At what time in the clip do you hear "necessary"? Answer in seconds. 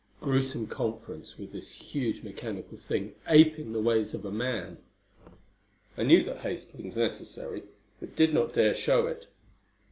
6.95-7.61